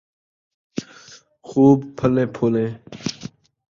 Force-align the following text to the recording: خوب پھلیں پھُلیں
خوب 1.49 1.77
پھلیں 1.97 2.27
پھُلیں 2.35 2.67